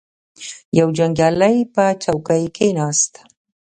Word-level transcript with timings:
یو 0.79 0.87
جنګیالی 0.97 1.55
په 1.73 1.83
چوکۍ 2.03 2.43
کښیناست. 2.55 3.13